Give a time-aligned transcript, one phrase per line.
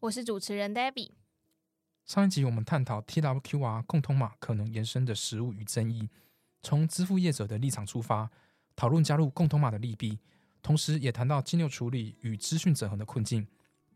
[0.00, 1.10] 我是主持人 Debbie。
[2.04, 6.08] 上一集我们探讨 TWQR 共通码可能延伸的实物与争议，
[6.62, 8.30] 从支付业者的立场出发，
[8.76, 10.20] 讨论加入共通码的利弊，
[10.62, 13.44] 同时也谈到金流处理与资讯整合的困境，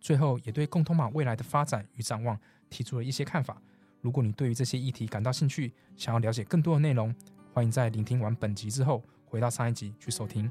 [0.00, 2.36] 最后也对共通码未来的发展与展望
[2.68, 3.62] 提出了一些看法。
[4.00, 7.14] 如果你对于这些议题感到兴趣，想要了解更多的内容，
[7.54, 10.50] 欢迎在聆听完本集之后，回到上一集去收听。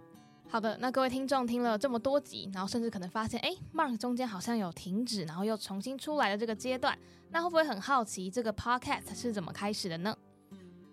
[0.52, 6.98] 好的，那各位听众听了这么多集，然后甚至可能发现，哎，Mark 中间好像有停止，然后又重新出来的这个阶段，
[7.30, 10.14] 那会不会很好奇这个 Podcast 是怎么开始的呢？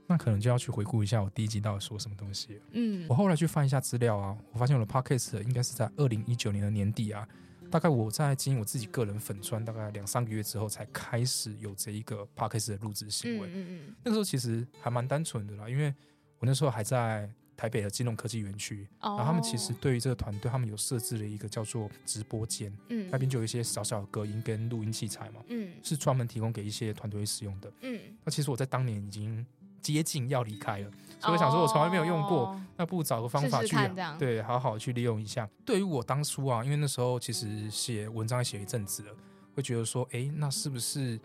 [0.07, 2.63] 那可能就要去回顾一下我第一集到底说什么东西。
[2.71, 7.27] 嗯我，后来去翻一下资料啊，我发现我的 Podcast 应该是在二零一九年的年底啊，
[7.69, 13.49] 大概我在经营我自己个人粉砖大概两三个月之后，才开始有这一个 Podcast 的录制行为。
[13.49, 15.93] 嗯嗯那个时候其实还蛮单纯的啦，因为
[16.39, 17.29] 我那时候还在
[17.59, 27.73] 台北的金融科技园区，哦然后他们其实对于这个团队，他们有设置了一个叫做直播间，嗯那边就有一些小小的隔音跟录音器材嘛，嗯是专门提供给一些团队使用的。
[27.81, 29.45] 嗯，那其实我在当年已经
[29.83, 33.75] 接近要离开了，所以我想说我从来没有用过，哦那不如找个方法去
[34.21, 35.49] 对好好去利用一下。
[35.65, 39.13] 对于我当初啊，因为那时候其实写文章也写一阵子了，
[39.57, 41.19] 会觉得说，哎，那是不是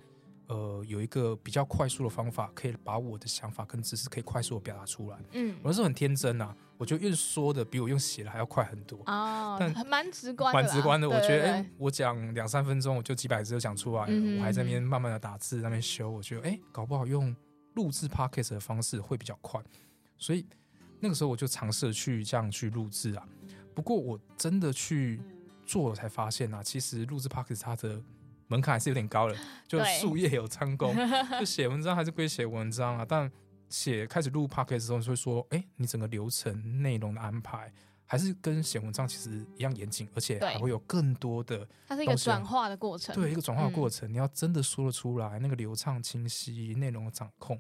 [0.47, 5.17] 呃有一个比较快速的方法，可以把我的想法跟知识可以快速的表达出来？
[5.31, 8.99] 嗯我那时候很天真啊，我觉得用说的比我用写的还要快很多。
[9.05, 17.35] 哦，但还蛮直观蛮直观的，我觉得，哎、我讲两三分钟，我就几百字就讲出来了，嗯我还在那边慢慢的打字，那边修，我觉得，哎、搞不好用
[17.75, 19.61] 录制 podcast 的方式会比较快，
[20.17, 20.45] 所以
[20.99, 23.27] 那个时候我就尝试去这样去录制啊。
[23.73, 25.19] 不过我真的去
[25.65, 27.99] 做了才发现啊，其实录制 podcast 它的
[28.53, 29.35] 门槛还是有点高了，
[29.67, 30.95] 就术业有专攻，
[31.39, 33.29] 就写文章还是归写文章啊，但
[33.69, 37.73] 写开始录 podcast 的时候，就会说，哎、你整个流程内容的安排。
[38.05, 47.59] 还是跟写文章其实一样严谨，而且还会有更多的它是一个转化的过程，对一个转化的过嗯程，你要真的说得出来，那个流畅清晰，内容的掌控。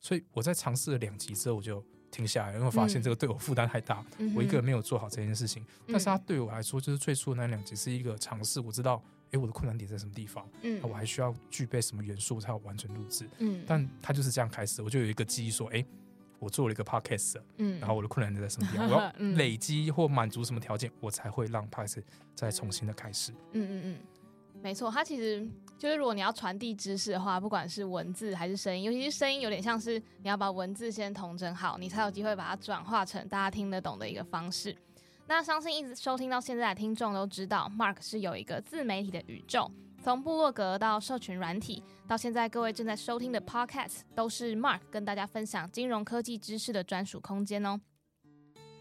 [0.00, 5.64] 所以我在尝试了两集之后，我就停下来，因为我发现嗯这个对我负担太大，嗯我一个人没有做好这件事情。
[5.86, 9.00] 但是它嗯对我来说，就是最初的那两集是一个尝试，我知道，
[9.32, 10.78] 诶，我的困难点在什么地方，嗯。
[10.82, 13.28] 那我还需要具备什么元素才有完成录制。
[13.38, 13.64] 嗯。
[13.66, 15.84] 但他就是这样开始，我就有一个记忆说，诶，
[16.38, 17.78] 我做了一个 podcast，嗯。
[17.80, 19.36] 然后我的困难点在什么地方，我 要嗯。
[19.36, 22.02] 累积或满足什么条件，我才会让 podcast
[22.34, 23.32] 再重新的开始。
[23.52, 23.98] 嗯嗯嗯，
[24.62, 34.76] 没错，它其实就是如果你要传递知识的话，不管是文字还是声音，尤其是声音，有点像是你要把文字先统整好，你才有机会把它转化成大家听得懂的一个方式。
[35.34, 39.72] 那相信一直收听到现在的听众都知道，Mark 是有一个自媒体的宇宙，
[40.04, 47.80] 从部落格到社群软体，到现在各位正在收听的 Podcast，都是 Mark 跟大家分享金融科技知识的专属空间哦。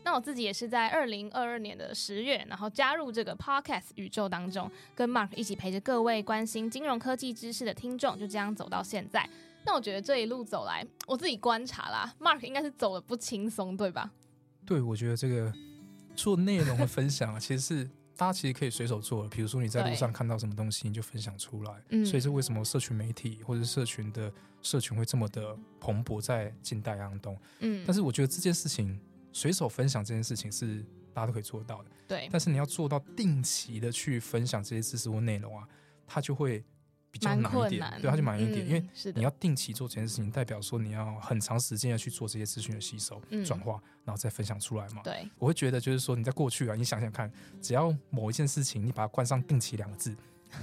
[0.03, 9.25] 那我自己也是在二零二二年的十月，然后加入这个 podcast 宇宙当中，跟 Mark 一起陪着各位关心金融科技知识的听众，就这样走到现在。
[9.65, 14.11] 那我觉得这一路走来，我自己观察啦，Mark 应该是走的不轻松，对吧？
[14.65, 15.49] 对，我觉得这个
[16.21, 19.29] 做内容的分享啊， 其实是大家其实可以随手做的。
[19.29, 21.73] 比如说你在路上看到什么东西，你就分享出来。
[21.89, 27.37] 嗯所以是为什么社群媒体或者是社群的社群会这么的蓬勃在近代当中？
[27.59, 28.99] 嗯，但是我觉得这件事情
[29.31, 35.67] 随手分享这件事情是大家都可以做到的，对，但是你要做到定期的去分享这些知识或内容啊，
[36.05, 36.63] 它就会
[37.11, 37.91] 比较难一点。
[38.01, 45.01] 对，它就难一点，嗯因为，你要定期做这件事情，代表说你要很长时间要去做这些资讯的吸收、嗯转化，然后再分享出来嘛。
[45.03, 50.15] 对，我会觉得就是说你在过去啊，你想想看，只要某一件事情你把它冠上“定期”两个字，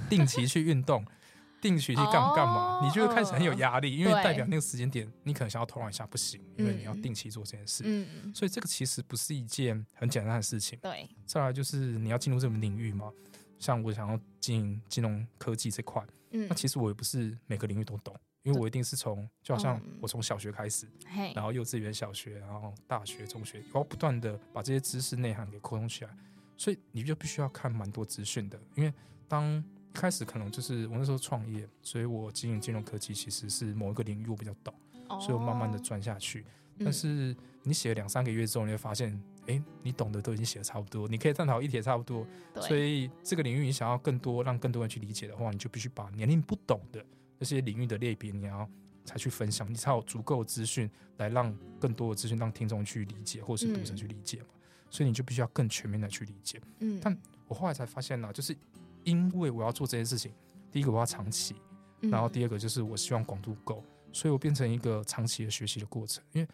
[0.09, 1.05] 定期去运动，
[1.61, 7.83] 定期去干干嘛，哦你就会开始很有压力，因为代表那个时间点你可能想要偷懒一下不行，因为你要定期做这件事。
[7.85, 10.79] 嗯，所以这个其实不是一件很简单的事情。
[10.81, 13.11] 对，再来就是你要进入这种领域嘛，
[13.59, 26.11] 像我想要进金融科技这块，嗯那，其实我也不是每个领域都懂，因为我一定是从就好像嗯我从小学开始，嘿，然后幼稚园、小学，然后大学、中学，我要不断的把这些知识内涵给扩充起来，
[26.57, 28.59] 所以你就必须要看蛮多资讯的。
[28.75, 28.93] 因为
[29.27, 34.73] 当开始可能就是我那时候创业，所以我经营金融科技其实是某一个领域我比较懂，
[35.19, 36.41] 所以我慢慢的哦，钻下去。
[36.41, 42.25] 嗯但是你写了两三个月之后，你会发现，哎，你懂的都已经写的差不多，你可以探讨议题也差不多。
[42.53, 47.03] 对，所以这个领域你想要更多让更多人去理解的话，你就必须把年龄不懂的
[47.37, 48.69] 那些领域的类别，你要
[49.03, 54.47] 才去分享，你才有足够的资讯来让更多的资讯让听众去理解，或是读者去理解嘛。
[54.91, 56.61] 所以你就必须要更全面的去理解。
[56.79, 57.15] 嗯，但
[57.47, 58.55] 我后来才发现呢，就是
[59.03, 60.31] 因为我要做这件事情，
[60.71, 61.55] 第一个我要长期，
[62.01, 66.47] 嗯然后第二个就是我希望广度够，所以我变成一个长期的学习的过程，因为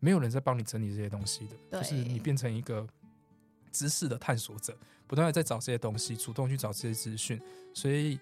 [0.00, 2.86] 没有人在帮你整理这些东西的，就是你变成一个
[3.72, 7.40] 知识的探索者，不断的在找这些东西，主动去找这些资讯，
[7.74, 8.18] 所以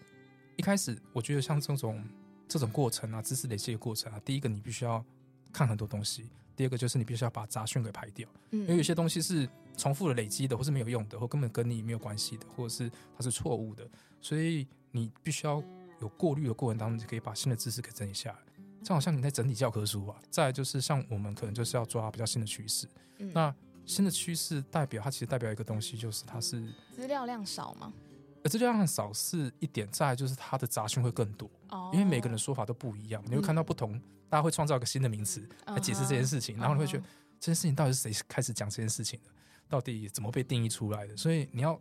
[0.56, 2.02] 一开始我觉得像这种
[2.49, 5.05] 这种过程啊，知识累积的过程啊，第一个你必须要
[5.52, 8.28] 看很多东西，第二个就是你必须要把杂讯给排掉。
[8.50, 13.87] 嗯因为有些东西是重复的累积的，或是没有用的，或根本跟你没有关系的，或者是它是错误的，
[14.20, 15.62] 所以你必须要
[16.00, 18.38] 有过滤的过程当中，你可以把新的知识给整理下来。
[18.86, 20.14] 这好像你在整理教科书吧。
[20.30, 22.86] 再来就是像我们可能就是要抓比较新的趋势，
[23.18, 23.52] 嗯那
[23.84, 27.92] 新的趋势代表它其实代表一个东西，就是它是资料量少吗？
[28.44, 37.04] 呃资料量少是一点，再来就是它的杂讯会更多，哦，因为每个人的说法都不一样，你会看到不同，大家会创造一个新的名词来解释这件事情，然后你会觉得。
[37.38, 39.30] 这件事情到底是谁开始讲这件事情的？
[39.68, 41.14] 到底怎么被定义出来的？
[41.14, 41.78] 所以你要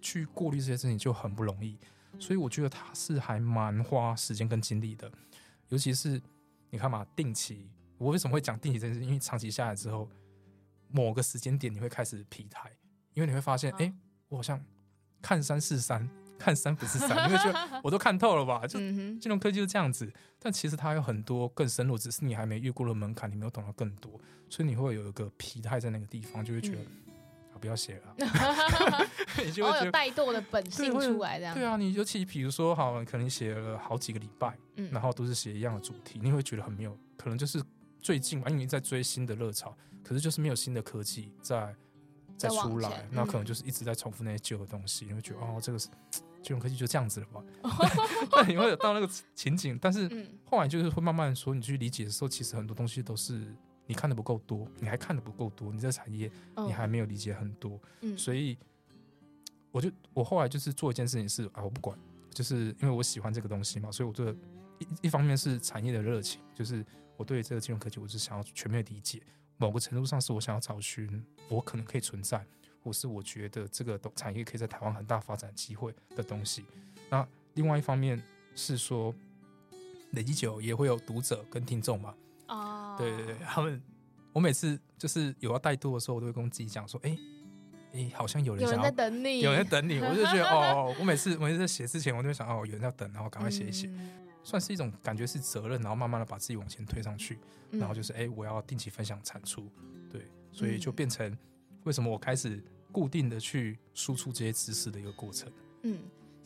[0.00, 1.76] 去过滤这些事情就很不容易。
[2.18, 5.12] 所以我觉得它是还蛮花时间跟精力的，
[5.70, 6.20] 尤其是
[6.68, 7.68] 你看嘛，定期。
[7.96, 9.04] 我为什么会讲定期这件事？
[9.04, 10.08] 因为长期下来之后，
[10.88, 12.70] 某个时间点你会开始疲态，
[13.12, 13.92] 因为你会发现，哦哎、
[14.28, 14.58] 我好像
[15.20, 16.08] 看山是山，
[16.38, 18.66] 看山不是山，你会觉得我都看透了吧？
[18.66, 24.18] 就金融科技就是这样子，但其实它有很多更深入，只是你还没越过了门槛，你没有懂得更多，
[24.48, 26.86] 所以你会有一个疲态在那个地方，就会觉得、啊
[27.60, 28.14] 不要写了，
[29.44, 29.92] 你就会哦，有。
[29.92, 37.62] 怠惰的本性出来，这样对啊，你尤其比如说，好，可能写了好几个礼拜，嗯然后都是写一样的主题，你会觉得很没有，可能就是
[38.00, 41.74] 最近吧，因为你在追新的热潮，可是就是没有新的科技在
[42.36, 45.88] 在出来，那可能嗯就是一直在重复那些旧的东西，你会觉得哦，这个是
[46.42, 47.44] 金融科技就这样子了吧？
[48.32, 53.54] 那你会有到那个情景，但是嗯后来就是会慢慢说，你去理解的时候，其实很多东西都是
[53.90, 58.16] 你看的不够多，你还看的不够多，你这产业嗯你还没有理解很多，嗯。
[58.16, 58.56] 所以
[59.72, 61.98] 我就我后来就是做一件事情是啊，我不管，
[62.32, 64.32] 就是因为我喜欢这个东西嘛，所以我对
[64.78, 69.20] 一一方面是产业的热情，就是我对这个金融科技，我是想要全面理解，
[69.56, 72.46] 某个程度上是我想要找寻我可能可以存在，
[72.84, 76.64] 或是我觉得这个东产业可以在台湾很大发展机会的东西。
[77.10, 78.22] 那另外一方面
[78.54, 79.12] 是说，
[80.12, 82.14] 累积久也会有读者跟听众嘛，哦，
[83.00, 83.82] 对对对，他们，
[84.32, 87.16] 我每次就是有要带多的时候，我都会跟自己讲说，哎、
[87.92, 94.10] 哎、好像有人有人，在等你，有人在等你， 我就觉得哦，我每次每次在写之前，我就会想哦，有人要等，然后赶快写一写，嗯。
[94.42, 97.38] 算是一种感觉是责任，然后慢慢的把自己往前推上去，
[97.72, 97.78] 嗯。
[97.78, 99.70] 然后就是哎、我要定期分享产出，
[100.10, 101.36] 对，所以就嗯变成
[101.84, 102.58] 为什么我开始
[102.90, 105.52] 固定的去输出这些知识的一个过程。
[105.82, 105.98] 嗯，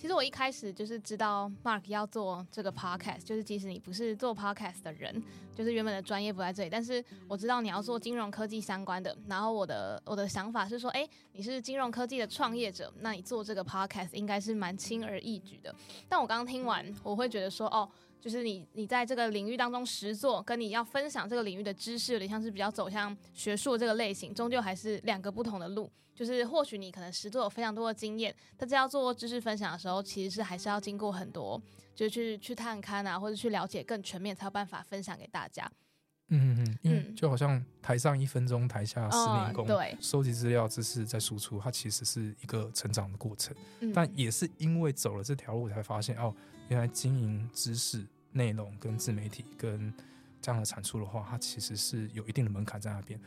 [0.04, 5.10] 其实我一开始就是知道 Mark 要做这个 podcast，就是即使你不是做 podcast 的人，
[5.54, 9.16] 就是原本的专业不在这里，但是我知道你要做金融科技相关的。
[9.26, 15.74] 然后我的我的想法是说，哎，你是金融科技的创业者，那你做这个 podcast 应该是蛮轻而易举的。
[16.06, 17.88] 但我刚刚听完，我会觉得说，哦。
[18.24, 25.92] 就是你，你在这个领域当中实做，跟你要分享这个领域的知识，有点像是比较走向学术这个类型，终究还是两个不同的路。
[26.14, 31.62] 就是或许你可能实作有非常多的经验，但是要做知识分享的时候，其实是还是要经过很多，
[31.94, 35.70] 就是去去探勘啊，或者去了解更全面，才有办法分享给大家。
[36.28, 43.54] 嗯嗯嗯，因为嗯就好像台上一分钟，台下十年功，嗯对收集资料、知识再输出，它其实是一个成长的过程。
[43.80, 46.34] 嗯，但也是因为走了这条路，才发现哦，
[46.68, 49.92] 原来经营知识、内容跟自媒体跟
[50.40, 53.18] 这样的产出的话，它其实是有一定的门槛在那边。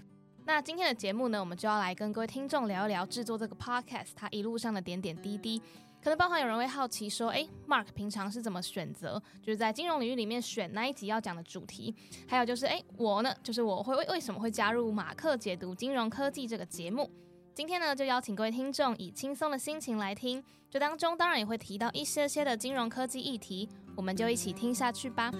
[0.45, 5.61] 那今天的节目呢，我们就要来跟各位听众聊一聊制作这个 podcast 它一路上的点点滴滴。
[5.99, 11.93] 可能包含有人会好奇说，诶 m a r k 平常是怎么选择，就是在金融领域里面选那一集要讲的主题？
[12.27, 17.09] 还有就是，诶，我呢，就是我会为为什么会加入马克解读金融科技这个节目？
[17.57, 25.31] 今天呢，就邀请各位听众以轻松的心情来听，这当中当然也会提到一些些的金融科技议题，我们就一起听下去吧。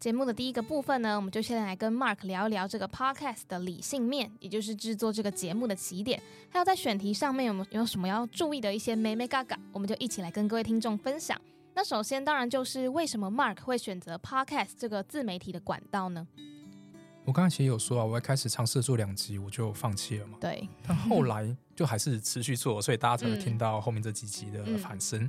[0.00, 6.18] 节目的第一个部分呢，我们就先来跟 Mark 聊一聊这个 podcast 的理性面，也就是制作这个节目的起点，
[6.48, 11.38] 还有在选题上面有没有什么要注意的一些美美嘎嘎，我们就一起来跟各位听众分享。
[11.74, 16.26] 那首先当然就是为什么 Mark 会选择 podcast 这个自媒体的管道呢？
[17.28, 20.38] 我刚才其实有说啊，我一开始尝试做两集，我就放弃了嘛。
[20.40, 25.28] 对，但后来就还是持续做，所以大家才会嗯听到后面这几集的嗯反声。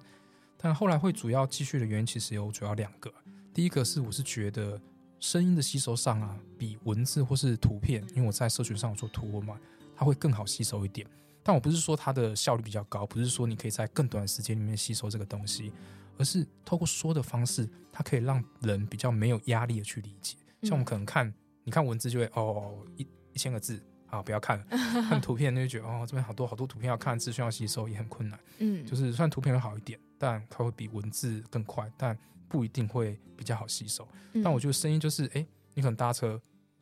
[0.55, 3.13] 但后来会主要继续的原因，其实有主要两个。
[3.53, 4.79] 第一个是我是觉得
[5.19, 9.59] 声音的吸收上啊，比文字或是图片，因为我在社群上有做图文嘛，
[9.93, 11.05] 它会更好吸收一点。
[11.43, 15.73] 但我不是说它的效率比较高，不是说你可以在更短的时间里面吸收这个东西，
[16.17, 20.37] 而是透过说的方式，它可以让人比较没有压力的去理解。
[20.61, 21.33] 像我们可能看，
[21.69, 24.65] 你看文字就会哦一一千个字啊，不要看了；
[25.07, 28.39] 看图片就觉得哦这边好多好多图片要看，资讯要吸收也很困难。
[28.57, 34.03] 嗯，就是虽然图片会好一点，但它会比文字更快，但不一定会比较好吸收。
[34.33, 35.45] 嗯但我觉得声音就是，哎、
[35.75, 36.41] 你可能搭车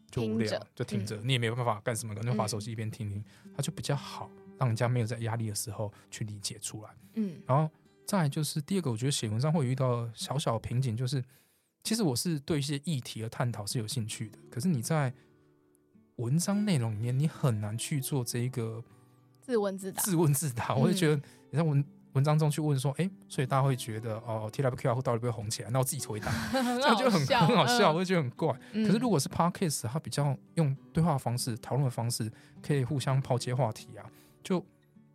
[0.10, 3.22] 就无聊听，就听着，你也没有办法干什么，可能就划手机一边听听，
[3.54, 6.90] 它就比较好，让人家没有在压力的时候去理解出来。
[7.16, 7.70] 嗯然后
[8.06, 11.22] 再就是第二个，我觉得写文章会遇到小小的瓶颈，就是
[11.88, 15.14] 其实我是对一些议题的探讨是有兴趣的，可是你在
[16.18, 18.84] 文章内容里面，你很难去做这一个
[19.40, 20.76] 自问自答，自问自答。
[20.76, 21.16] 我会觉得
[21.50, 25.70] 你在文文章中去问说，哎、所以大家会觉得哦，T W Q R 到底会不会红起来？
[25.70, 28.52] 那我自己回答， 很这样就很，很好笑，我嗯会觉得很怪。
[28.74, 32.30] 可是如果是 podcast，它比较用对话的方式、讨论的方式，
[32.62, 34.04] 可以互相抛接话题啊，
[34.44, 34.62] 就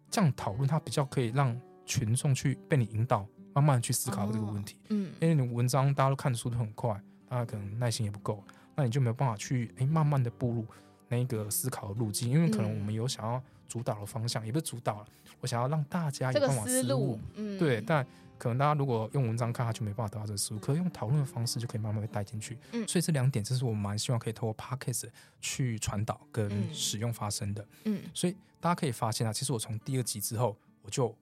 [0.08, 4.76] 这样讨论，它比较可以让群众去被你引导，慢慢地去思考这个问题。
[4.88, 8.42] 嗯因为你文章大家都看的速度很快，大家可能耐心也不够，
[8.74, 10.66] 那你就没有办法去哎、慢慢的步入
[11.08, 15.06] 那个思考的路径，因为可能嗯我们有想要主导的方向，也不是主导了，
[15.40, 18.06] 我想要让大家有办法思思路路。，嗯，对，但
[18.38, 20.58] 可能大家如果用文章看，他就没办法得到这个思路。
[20.58, 22.58] 可是用讨论的方式就可以慢慢被带进去。
[22.72, 25.08] 嗯所以这两点，这是我蛮希望可以透过 podcast
[25.40, 27.64] 去传导跟嗯使用发生的。
[27.84, 31.14] 嗯所以大家可以发现啊，其实我从第二集之后，我就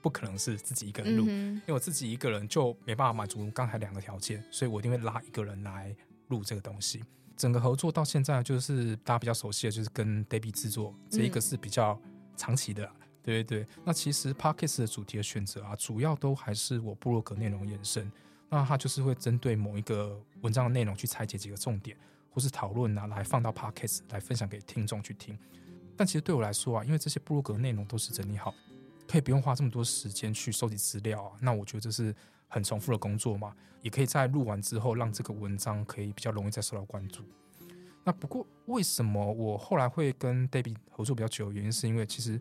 [0.00, 5.94] 不可能是自己一个人录，嗯因为我自己一个人就没办法满足刚才两个条件，所以我一定会拉一个人来
[6.28, 7.02] 录这个东西。
[7.36, 12.00] 整个合作到现在，就是大家比较熟悉的，就是跟 Debbie 制作，这一个嗯是比较
[12.36, 12.92] 长期的啦。
[13.22, 18.10] 对对对，那其实 Podcast 的主题的选择啊，主要都还是我部落格内容延伸。
[18.48, 21.96] 那它就是会针对某一个文章的内容去拆解几个重点，
[22.30, 25.38] 或是讨论啊，来放到 Podcast 来分享给听众去听。
[25.94, 28.54] 但其实对我来说啊，因为这些部落格内容都是整理好，
[29.08, 31.32] 可以不用花这么多时间去收集资料啊。
[31.40, 32.14] 那我觉得这是
[32.46, 37.24] 很重复的工作嘛，也可以在录完之后让这个文章可以比较容易再受到关注。
[38.04, 41.50] 那不过为什么我后来会跟 Debbie 合作比较久？
[41.50, 42.40] 原因是因为其实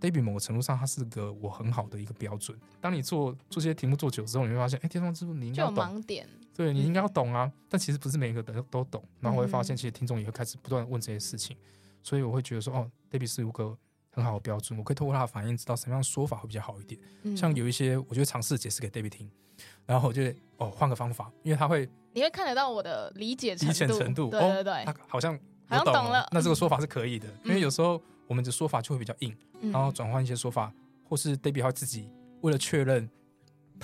[0.00, 2.58] Debbie 某个程度上，它是个我很好的一个标准。
[2.80, 7.52] 当你做做这些题目做久之后，你会发现，哎，电商支付你应该就有要懂，盲点，对你应该要懂啊。
[7.68, 9.04] 但其实不是每一个人都懂。
[9.20, 11.54] 然后我会发现，嗯其实听众也会开始不断问这些事情，
[12.02, 13.76] 所以我会觉得说，哦，Debbie 是有个
[14.12, 17.00] 很好的标准，我可以透过他的反应知道什么样的说法会比较好一点。
[17.22, 17.36] 嗯。
[17.36, 19.30] 像有一些，我就尝试解释给 David 听，
[19.86, 20.22] 然后我就
[20.58, 29.72] 哦换个方法，因为他会你会看得到我的理解理解，程度，哦对对对他，好像好像我懂了那这个说法是可以的，因为嗯有时候我们的说法就会比较硬，嗯。
[29.72, 30.72] 然后转换一些说法，
[31.08, 32.10] 或是 David 他自己
[32.42, 33.08] 为了确认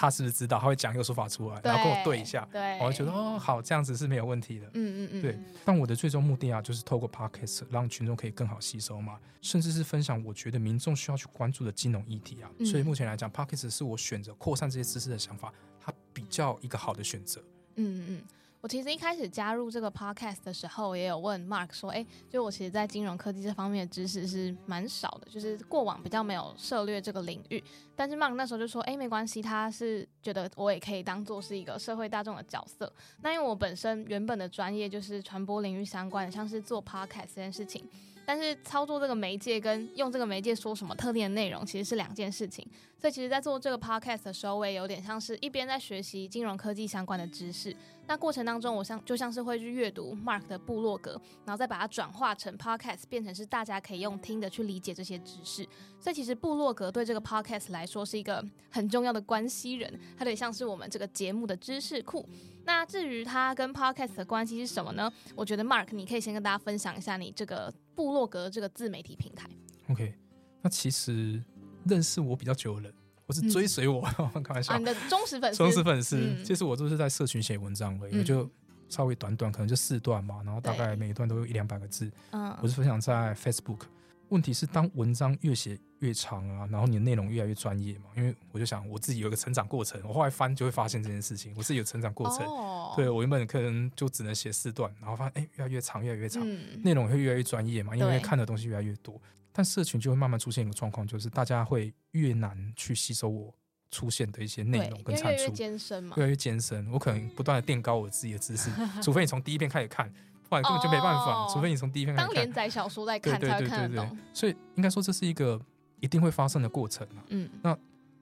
[0.00, 4.66] 他是不是知道，他会讲一个说法出来，然后跟我对一下，对，我会觉得哦好，这样子是没有问题的。
[4.74, 12.48] 嗯嗯嗯，对但我的最终目的啊，就是透过 podcast 让群众可以更好吸收嘛，甚至是分享我觉得民众需要去关注的金融议题啊。
[12.60, 17.42] 嗯所以目前来讲，podcast 是我选择扩散这些知识的想法，它比较一个好的选择。
[17.74, 18.22] 嗯嗯，
[18.60, 27.62] 我其实一开始加入这个 podcast 的时候，也有问 Mark 说，哎，就我其实，在金融科技这方面的知识是蛮少的，就是过往比较没有涉猎这个领域。
[27.94, 32.92] 但是 Mark 那时候就说，哎，没关系，他是觉得我也可以当做是一个社会大众的角色。
[33.22, 37.88] 那因为我本身原本的专业就是传播领域相关的，像是做 podcast 这件事情。
[38.28, 42.62] 但是操作这个媒介跟用这个媒介说什么特定的内容，其实是两件事情。
[42.98, 47.74] 所以其实，在做这个 podcast 的时候，我也有点像是一边在学习金融科技相关的知识，
[48.06, 51.12] 那过程当中，我像就像是会去阅读 Mark 的部落格，
[51.46, 55.66] 然后再把它转化成 podcast，变成是大家可以用听的去理解这些知识。
[55.98, 62.28] 所以其实部落格对这个 podcast 来说是一个很重要的关系人，它有点像是我们这个节目的知识库。
[62.66, 65.10] 那至于它跟 podcast 的关系是什么呢？
[65.34, 69.50] 我觉得 Mark 你可以先跟大家分享一下你这个部落格这个自媒体平台。
[69.88, 70.14] OK，
[70.62, 71.42] 那其实
[71.84, 72.94] 认识我比较久的人，
[73.26, 74.00] 或是追随我，
[74.44, 74.72] 开玩笑。
[74.74, 76.44] 啊，，你的忠实粉丝，忠实粉丝，嗯。
[76.44, 78.18] 其实我都是在社群写文章而已，嗯。
[78.20, 78.48] 我就
[78.88, 82.56] 稍微短短，可能就四段嘛，然后大概每一段都有一两百个字，嗯。
[82.62, 83.80] 我是分享在 Facebook。
[84.28, 92.46] 问题是，当文章越写越长啊，然后你的内容越来越专业嘛，因为我就想我自己有一个成长过程，我后来翻就会发现这件事情，我自己有成长过程。
[92.46, 99.20] 哦，对我原本可能就只能写四段，然后发现哎越来越长，越来越长，嗯，内容会越来越专业嘛，因为看的东西越来越多。
[99.52, 103.52] 但社群就会慢慢出现一个状况，就是大家会越难去吸收我
[103.90, 106.22] 出现的一些内，容跟产出为越来越，艰深嘛越。
[106.22, 106.88] 来越艰深。
[106.92, 108.70] 我可能不断的垫高我自己的知识，
[109.02, 110.08] 除非你从第一篇开始看，
[110.48, 111.32] 不然根本就没办法。
[111.32, 115.60] 哦除非你从第一篇开始看当连，载小说在对看对对对对看得懂。，所以应该说这是一个
[116.00, 117.24] 一定会发生的过程啊。
[117.28, 117.48] 嗯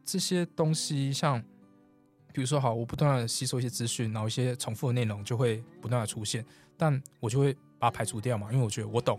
[0.05, 1.43] 这些东西像
[2.33, 6.45] 比如说好，我不断的吸收一些资讯，然后一些重复的内容就会不断的出现，
[6.77, 9.19] 但我就会把它排除掉嘛，因为我觉得我懂。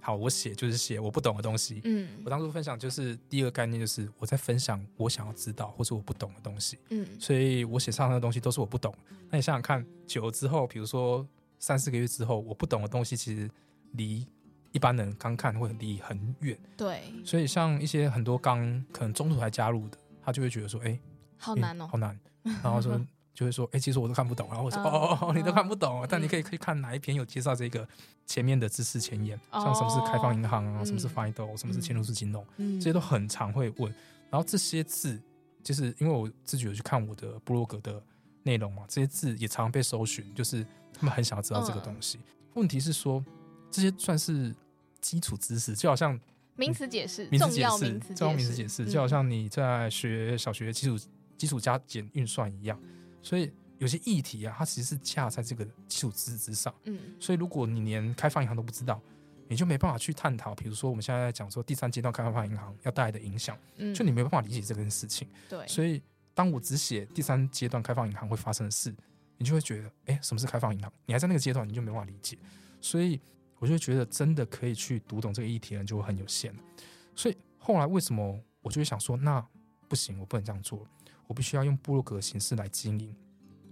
[0.00, 1.80] 好，我写就是写我不懂的东西。
[1.84, 8.94] 嗯我当初分享就是第二个概念，就是我在分享我想要知道或者我不懂的东西，嗯所以我写上的东西都是我不懂。
[9.30, 11.26] 那你想想看，久了之后，比如说
[11.58, 13.48] 三四个月之后，我不懂的东西其实
[13.92, 14.26] 离
[14.74, 16.58] 一般人刚看会离很远。
[16.76, 21.00] 对，所以像一些很多刚可能中途才加入的，他就会觉得说，哎、诶
[21.38, 21.96] 好难哦好。
[21.96, 23.00] 难，然后说
[23.32, 27.86] 就会说，哎、其实我都看不懂，然后我说，嗯哦哦哦，你都看不懂哦，但你嗯可以可以看哪一篇有介绍这个
[28.26, 33.94] 前面的知识前言，像什么是开放银行啊，哦什么是嗯 FIDO，什么是嵌入式金融，嗯这些都很常会问。
[34.30, 35.22] 然后这些字，
[35.62, 38.02] 就是因为我自己有去看我的部落格的
[38.42, 42.18] 内容嘛，这些字也常常被搜寻，就是他们很想要知道这个嗯东西。
[42.54, 43.24] 问题是说，
[43.70, 44.54] 这些算是
[45.04, 46.18] 基础知识，就好像
[46.56, 51.06] 名词解释，名词解释重要名，词解释，就好嗯像你在学小学基础
[51.36, 52.80] 基础加减运算一样。
[53.22, 56.74] 所以有些议题啊，它其实是架在这个基础知识之上。
[56.84, 58.98] 嗯所以如果你连开放银行都不知道，
[59.46, 65.28] 你就没办法去探讨，比如说我们现在在讲说第三阶段开放银行要带来的影响，嗯，就你没办法理解这件事情。
[65.48, 66.00] 对，所以
[66.32, 68.94] 当我只写第三阶段开放银行会发生的事，
[69.36, 70.90] 你就会觉得，哎，什么是开放银行？
[71.04, 72.38] 你还在那个阶段，你就没办法理解。
[72.80, 73.20] 所以
[73.58, 76.62] 我就觉得，真的可以去读懂这个议题的人就会很有限了。
[77.14, 79.44] 所以后来为什么我就会想说，那
[79.88, 80.86] 不行，我不能这样做，
[81.26, 83.08] 我必须要用部落格的形式来经营，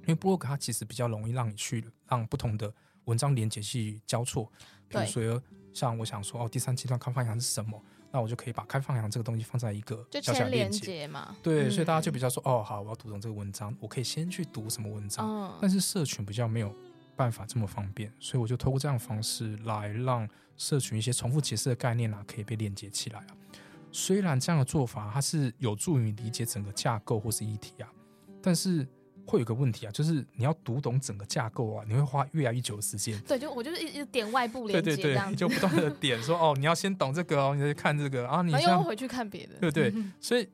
[0.03, 2.73] 因为部落格它其实比较容易让你去让不同的
[3.05, 4.51] 文章连接去交错。
[4.89, 7.83] 比如说，像我想说，哦，第三阶段开放羊是什么？
[8.15, 11.07] 那我就可以把开放银行这个东西放在一个就小小链接。
[11.09, 11.35] 嘛。
[11.43, 15.27] 对，所以大家就嗯比较说，哦，好，我要读懂这个文章，我可以先去读什么文章。
[15.27, 16.75] 嗯，但是社群比较没有
[17.17, 23.27] 办法这么方便，所以我就透过这样的方式来让社群一些重复解释的概念啊，可以被连接起来啊。
[23.91, 27.93] 虽然这样的做法它是有助于理解整个架构或是议题啊，
[28.41, 28.87] 但是
[29.27, 33.21] 会有个问题啊，就是你要读懂整个架构啊，你会花越来越久的时间。
[33.21, 40.49] 对，就我就是一直点外部对对对，连接这样子，你就不断的点说哦，你要先懂这个哦，你再去看这个啊，你现在然后又回去看别的，对对嗯 所以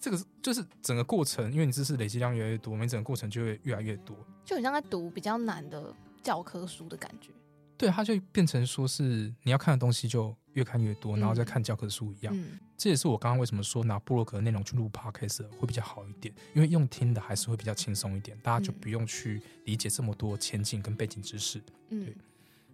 [0.00, 4.16] 这个是就是整个过程，因为你知识累积量越来越多，每整个过程就会越来越多。
[4.44, 7.30] 就很像在读比较难的教科书的感觉。
[7.76, 12.32] 对，它就变成说是你要看的东西就越看越多，然后再嗯看教科书一样。
[12.36, 21.60] 嗯，这也是我刚刚为什么说拿布洛格的内容去录 podcast 会比较好一点，因为用听的还是会比较轻松一点，大家就嗯不用去理解这么多前景跟背景知识。
[21.88, 22.16] 嗯对，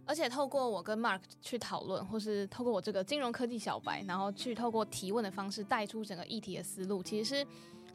[0.05, 7.47] 而且透过我跟 Mark 去讨论，或是透过我这个金融科技小白，然后去透过提问的方式带出整个议题的思路，其实是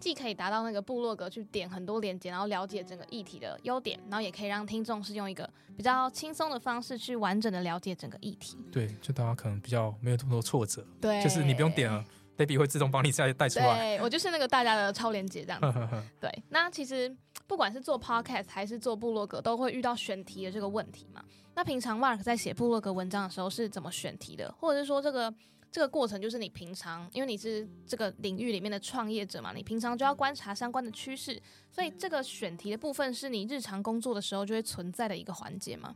[0.04, 8.58] 既可以达到那个部落格去点很多连接，然后了解整个议题的优点，然后也可以让听众是用一个比较轻松的方式去完整的了解整个议题。
[8.70, 12.04] 对，就大家可能比较没有这么多挫折，对就是你不用点了
[12.36, 13.78] ，Baby 会自动帮你再带出来。
[13.78, 15.90] 对我就是那个大家的超连接这样子。
[16.20, 17.16] 对，那其实
[17.48, 21.24] 不管是做 podcast 还是做部落格，都会遇到选题的这个问题嘛。
[21.56, 25.34] 那平常 Mark 在写部落格文章的时候是怎么选题的，或者是说这个
[25.74, 35.96] 这个过程就是你平常，因为你是这个领域里面的创业者嘛，你平常就要观察相关的趋势，所以这个选题的部分是你日常工作的时候就会存在的一个环节吗？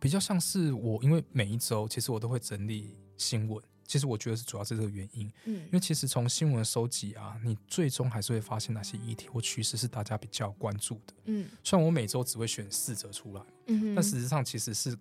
[0.00, 5.30] 比较像是我，因为每一周其实我都会整理新闻，其实我觉得是主要是这个原因。
[5.44, 11.14] 嗯因为其实从新闻收集啊，你最终还是会发现哪些议题或趋势是大家比较关注的。
[11.26, 14.96] 嗯虽然我每周只会选四则出来，嗯，但事实上其实是，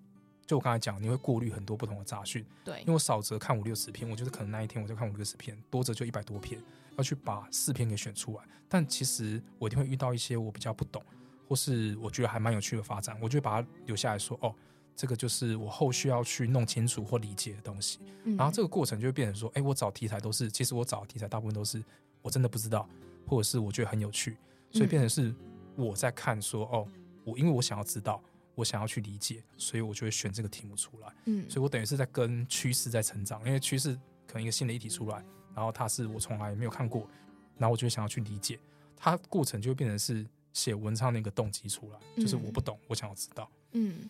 [0.47, 2.43] 就我刚才讲，你会过滤很多不同的杂讯。
[2.63, 6.59] 对因为我少则看五六十篇，我觉得可能那一天我就看五六十篇，多则就一百多篇，
[6.97, 8.43] 要去把四篇给选出来。
[8.69, 11.03] 但其实我一定会遇到一些我比较不懂，
[11.49, 14.55] 或是我觉得还蛮有趣的发展，我就会把它留下来说，哦，
[14.95, 17.99] 这个就是我后续要去弄清楚或理解的东西。
[18.23, 21.83] 嗯然后这个过程就会变成说，哎，我找题材都是，其实我找的题材大部分都是
[22.21, 22.87] 我真的不知道，
[23.25, 24.37] 或者是我觉得很有趣，
[24.71, 25.35] 所以嗯变成是
[25.75, 26.87] 我在看说，哦，
[27.25, 28.21] 我因为我想要知道，
[28.57, 31.13] 我想要去理解，所以我就会选这个题目出来。
[31.25, 31.47] 嗯。
[31.47, 33.93] 所以我等于是在跟趋势在成长，因为趋势
[34.25, 37.07] 可能一个新的议题出来，然后它是我从来没有看过，
[37.55, 38.59] 然后我就会想要去理解，
[38.95, 43.47] 它过程就会变成是写文章的一个动机出来，就是我不懂，我想要知道。
[43.73, 44.09] 嗯。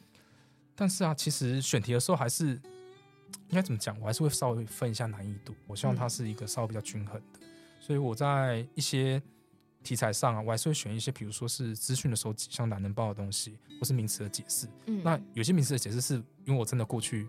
[0.73, 2.47] 但是啊，其实选题的时候还是
[3.49, 7.39] 应该怎么讲，我还是会稍微分一下难易度，我希望它是一个稍微比较均衡的，
[7.81, 9.21] 所以我在一些
[9.88, 14.67] 题材上啊，我还是会选一些，比如说是资讯的收集，像懒人包的东西，或是名词的解释。
[14.88, 15.02] 嗯。
[15.02, 17.26] 那有些名词的解释是因为我真的过去，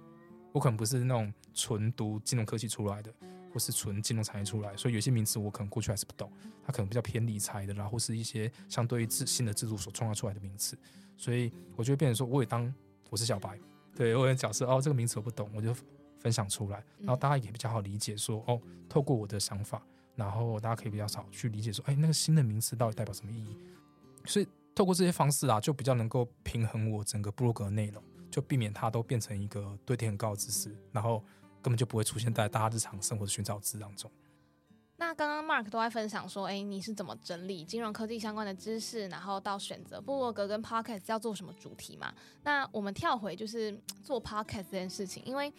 [0.52, 3.14] 我可能不是那种纯读金融科技出来的，
[3.52, 6.32] 或是纯金融产业出来，所以有些名词我可能过去还是不懂，
[6.64, 10.76] 它可能比较偏理财的啦，或是一些相对于制新的制度所创造出来的名词，
[11.16, 12.74] 所以我就会变成说，我也当
[13.08, 13.56] 我是小白，
[13.94, 15.72] 对我也假设哦，这个名词我不懂，我就
[16.18, 19.80] 分享出来，然后大家也比较好理解说，哦，透过我的想法，
[20.18, 23.56] 然后大家可以比较少去理解说，哎，那个新的名词到底代表什么意义？
[24.24, 31.20] 所以透过这些方式啊，就比较能够平衡我整个部落格的内容，就避免它都变成一个对天很高的知识，然后
[31.62, 34.10] 根本就不会出现在大家日常生活的寻找字当中。
[34.96, 42.12] 那刚刚 Mark 都在分享说，哎，你是怎么整理金融科技相关的知识，然后到选择部落格跟 Podcast 要做什么主题嘛？
[42.42, 45.52] 那我们跳回就是做 Podcast 这件事情，因为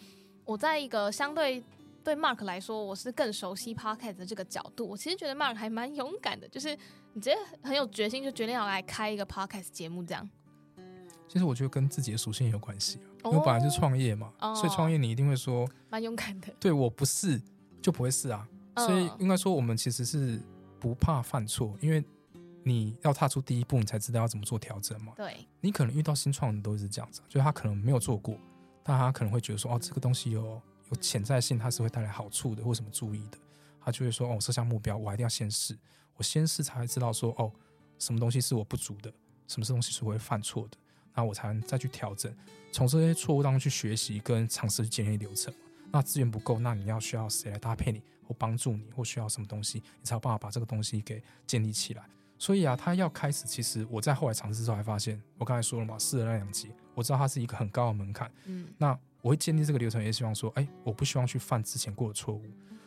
[0.44, 1.64] 我在一个相对。
[2.02, 4.88] 对 Mark 来说，我是更熟悉 Podcast 的这个角度。
[4.88, 6.74] 我其实觉得 Mark 还蛮勇敢的，就是
[7.12, 10.28] 你直接很有决心，就决定要来开一个 Podcast 节目这样。
[11.28, 16.48] 其实我觉得跟自己的属性有关系啊，因为本来就创业嘛，所以创业你一定会说蛮勇敢的。
[16.58, 17.40] 对我不是
[17.82, 20.40] 就不会是啊，所以应该说我们其实是
[20.80, 22.02] 不怕犯错，因为
[22.64, 25.12] 你要踏出第一步，你才知道要怎么做调整嘛。
[25.16, 28.36] 对，你可能遇到新创的都是这样子，就他可能没有做过，
[28.82, 30.60] 但他可能会觉得说，哦，这个东西有。
[30.90, 33.38] 有潜在性，它是会带来好处的，或什么注意的，
[33.80, 35.76] 他就会说：“哦，设下目标，我一定要先试，
[36.16, 37.50] 我先试才会知道说，哦，
[37.98, 39.12] 什么东西是我不足的，
[39.48, 40.76] 什么东西是我会犯错的，
[41.14, 42.34] 那我才能再去调整，
[42.72, 45.52] 从这些错误当中去学习跟尝试建立流程。
[45.92, 52.04] 那资源不够，那你要需要谁来搭配你，或帮助你，或需要什么东西，你才有办法把这个东西给建立起来。
[52.38, 58.30] 所以啊，他要开始，其实我在后来尝试之后，还发现，我刚才说了嘛，试了那两集，我知道它是一个很高的门槛。
[58.44, 58.98] 嗯，那。
[59.22, 62.42] 我会建立这个流程，也希望说，哎，我不希望去犯之前过的错误。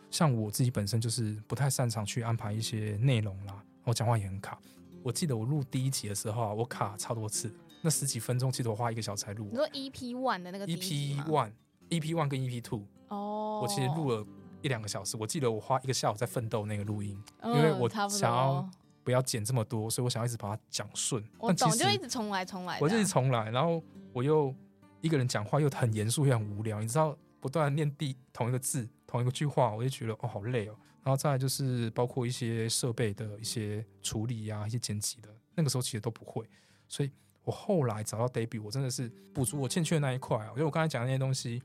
[0.09, 4.59] 像我自己本身就是不太擅长去安排一些内容啦，我讲话也很卡。
[5.01, 9.47] 我记得我录第一集的时候啊，我卡超多次，那十几分钟，其实我花一个小时才录。
[9.51, 14.25] 你说 EP one 的那个 EP one，EP one 跟 EP two，哦，我其实录了
[14.61, 15.17] 一两个小时。
[15.17, 18.69] 我记得我花一个下午在奋斗那个录音，因为我想要
[19.03, 21.23] 不要剪这么多，所以我想要一直把它讲顺。
[21.39, 22.79] 我懂，就一直重来重来。
[22.79, 24.53] 我就一直重来，然后我又。
[25.03, 30.75] 一个人讲话又很严肃又很无聊，你知道，不断念第同一个字、同一个句话，我就觉得哦好累哦。
[31.03, 36.49] 然后再来就是包括一些设备的一些处理呀、一些剪辑的，那个时候其实都不会。
[36.87, 37.11] 所以
[37.43, 40.37] 我后来找到 Debbie，我真的是补足我欠缺的那一块。
[40.37, 41.61] 我觉得我刚才讲的那些东西，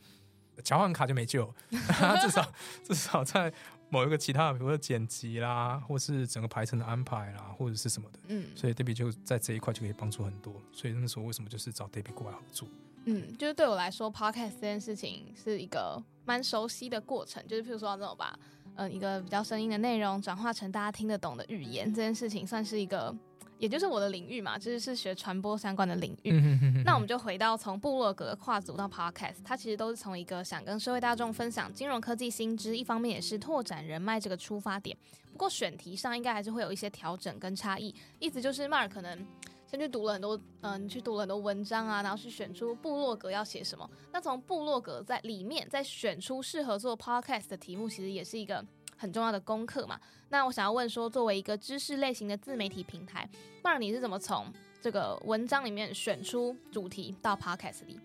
[0.64, 3.52] 交换卡就没救，至少至少在
[3.88, 8.18] 某一个其他的，比如说剪辑啦，或是整个排程的安排啦，或者是什么的。
[8.26, 10.60] 嗯，所以 Debbie 就在这一块就可以帮助很多。
[10.72, 12.66] 所以那时候为什么就是找 Debbie 过来合作？
[13.10, 17.42] 嗯，就是对我来说，podcast 这件事情是一个蛮熟悉的过程。
[17.48, 18.38] 就是譬如说，这种把
[18.76, 23.14] 嗯一个比较声音的内容转化成大家听得懂的语言，这件事情算是一个，
[23.58, 26.32] 也就是我的领域嘛，就是是学传播相关的领域。
[26.84, 34.94] 那我们就回到从部落格跨组到 podcast，它其实都是从一个想跟社会大众分享金融科技新知，一方面也是拓展人脉这个出发点。
[35.32, 37.94] 不过选题上应该还是会有一些调整跟差异。
[38.18, 39.26] 意思就是 Mark 可能。
[39.70, 43.88] 先去读了很多，嗯，去读了很多文章啊，然后去选出部落格要写什么。
[44.10, 48.64] 那从部落格在里面再选出适合做 podcast 的题目，其实也是一个
[48.96, 50.00] 很重要的功课嘛。
[50.30, 53.28] 那我想要问说，作为一个知识类型的自媒体平台，
[53.62, 54.50] 不然你是怎么从
[54.80, 58.00] 这个文章里面选出主题到 podcast 里？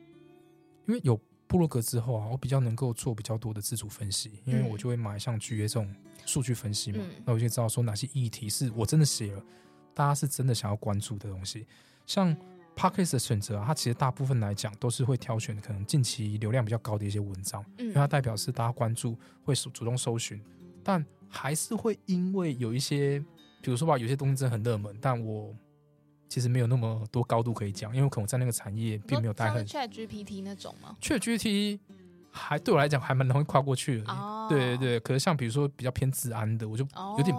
[0.86, 5.96] 因为有部落格之后啊，我比较能够做比较多的自主分析，因为我就会买像 GA 这种
[6.26, 9.42] 数据分析嘛，那我就知道说哪些议题是我真的写了。
[9.94, 11.66] 大家是真的想要关注的东西，
[12.06, 12.36] 像
[12.76, 20.42] Podcast 的选择啊，它其实大部分来讲都是会挑选可能近期流量比较高的一些文章，因为它代表是大家关注会主动搜寻，
[20.84, 23.20] 但还是会因为有一些，
[23.62, 25.56] 比如说吧，有些东西真的很热门，但我
[26.28, 29.64] 其实没有那么多高度可以讲，因为可能在那个产业并没有待很。
[29.68, 31.80] Chat GPT 那种吗？Chat GPT
[32.32, 35.00] 还对我来讲还蛮容易跨过去的，对对对。
[35.02, 36.84] 可是像比如说比较偏治安的，我就
[37.20, 37.38] 有点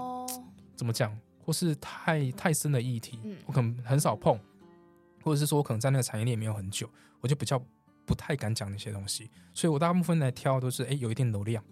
[0.77, 1.13] 怎么讲？
[1.45, 4.39] 或是太太深的议题，我可能很少碰，
[5.23, 6.89] 或者是说我可能在那个产业链没有很久，
[7.21, 7.63] 我就比较
[8.07, 9.31] 不太敢讲那些东西。
[9.53, 11.63] 所以我大部分来挑都是哎有一定流量，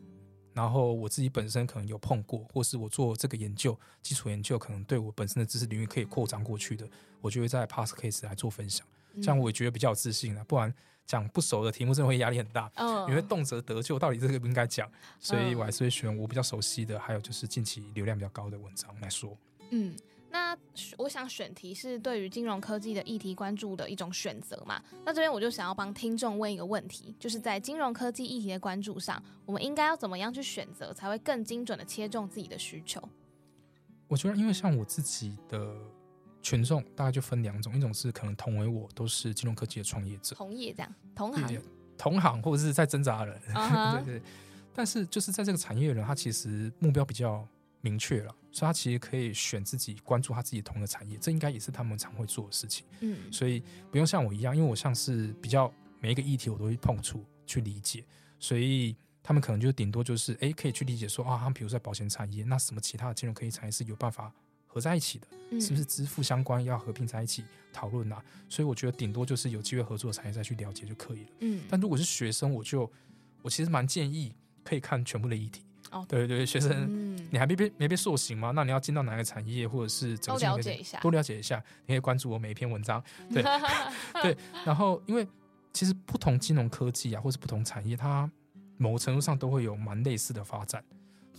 [0.53, 6.87] 然后我自己本身可能有碰过，或是我做这个研究基础研究，可能对我本身的知识领域可以扩张过去的，
[7.21, 10.45] 我就会在 Pass Case 来做分享，这样我也觉得比较有自信了。
[10.45, 10.73] 不然
[11.07, 12.71] 讲不熟的题目，真的会压力很大，
[13.09, 19.37] 因为动辄得救，到底这个不应该讲，所以我还是会选我比较熟悉的，还有就是近期流量比较高的文章来说。
[19.75, 19.97] 嗯，
[20.31, 20.57] 那
[20.99, 24.83] 我想选题是对于金融科技的议题关注的一种选择嘛？
[25.05, 33.03] 那这边我就想要帮听众问一个问题，就是在金融科技议题的关注上，我们应该要怎么样去选择，才会更精准的切中自己的需求？
[34.09, 35.75] 我觉得，因为像我自己的
[36.43, 41.63] 群众大概就分两种，一种是可能同为我都是金融科技的创业者，同业这样，同行，
[41.97, 43.41] 同行或者是在挣扎的人，
[44.05, 44.23] 对对。
[44.75, 47.47] 但是就是在这个产业的人，他其实目标比较。
[47.83, 52.87] 明确了，所以他其实可以选自己关注他自己同的产业，这应该也是他们常会做的事情。
[53.01, 58.05] 嗯，所以不用像我一样，因为我像是比较每一个议题我都会碰触去理解，
[58.39, 64.33] 所以他们可能就顶多就是哎，可以去理解说啊，他们比如在保险产业，那什么其他的金融科技产业是有办法
[64.67, 68.23] 合在一起的，是不是支付相关要合并在一起讨论呐？
[68.49, 71.31] 所以我觉得顶多就是有机会合作的产业再去了解就可以了。
[71.41, 72.91] 嗯，但如果是学生，我就
[73.43, 75.63] 我其实蛮建议可以看全部的议题。
[75.91, 78.53] 哦，对对，学生，嗯，你还没被没被塑形吗？
[78.55, 81.57] 那你要进到哪个产业，或者是都了解一下，多了解一下。
[81.87, 83.43] 你可以关注我每一篇文章， 对
[84.23, 84.37] 对。
[84.67, 85.27] 然后，因为
[85.73, 88.31] 其实不同金融科技啊，或是不同产业，它
[88.77, 90.85] 某个程度上都会有蛮类似的发展。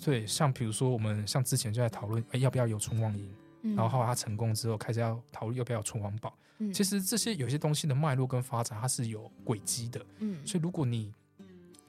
[0.03, 3.31] 对，像比如说我们像之前就在讨论，哎，要不要有存网银？
[3.75, 6.35] 然后后来它成功之后，开始要讨论要不要存网保。
[6.73, 10.03] 其实这些有些东西的脉络跟发展，它是有轨迹的。
[10.17, 11.13] 嗯，所以如果你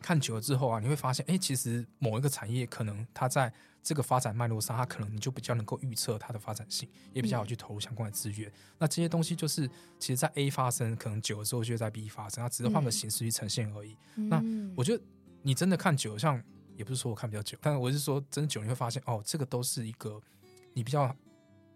[0.05, 3.51] 看久了之后啊，你会发现，哎，其实某一个产业可能它在
[3.83, 8.53] 这个发展脉络上，它可能你就比较能够预测它的发展性，也比较好去投入相关的资源。
[8.79, 9.67] 那这些东西就是，
[9.99, 13.97] 其实，在 A 发生，可能久了之后就会在 B 发生，它只是换个形式去呈现而已。
[14.14, 14.43] 那
[14.77, 15.03] 我觉得
[15.40, 16.38] 你真的看久，像
[16.77, 20.21] 也不是说我看比较久，但是我是说真的久，你会发现，哦，这个都是一个
[20.75, 21.17] 你比较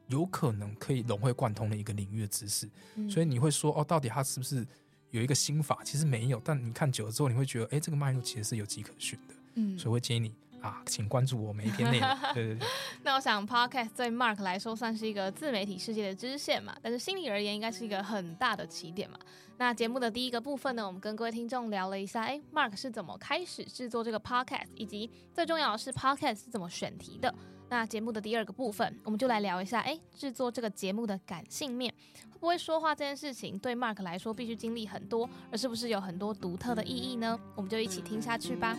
[0.09, 2.69] 有可能可以融会贯通的一个领域的知识。
[3.09, 4.67] 所以你会说，哦，到底它是不是？
[5.11, 9.35] 有一个心法，其实没有，但你看久了之后，你会觉得，哎，这个脉络其实是有迹可循的。
[9.55, 12.09] 嗯，所以会建议你啊，请关注我每一篇内容。
[12.35, 12.69] 对对对。
[13.03, 19.19] 那我想，Podcast 对 Mark 来说算是一个自媒体世界的支线嘛，但是心理而言，应该是一个很大的起点嘛。
[19.57, 27.35] 那节目的第一个部分呢，我们跟各位听众聊了一下，哎，Mark 是怎么开始制作这个 Podcast，以及最重要的是 Podcast 是怎么选题的。
[27.71, 31.93] 那节目的第二个部分，我们就来聊一下，哎，制作这个节目的感性面，
[32.31, 37.39] 会不会说话这件事情对 Mark 来说必须经历很多，而是不是有很多独特的意义呢？
[37.55, 38.75] 我们就一起听下去吧。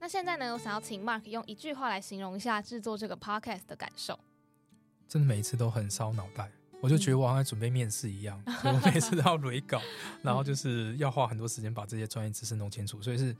[0.00, 4.18] 那现在呢，我想要请 Mark 用一句话来形容一下制作这个 Podcast 的感受。
[5.06, 6.50] 真的每一次都很烧脑袋，
[6.80, 9.80] 我就觉得我好像准备面试一样， 我每次都要捋稿，
[10.20, 13.36] 然后就是要花很多时间把这些专业知识弄清楚，所以是。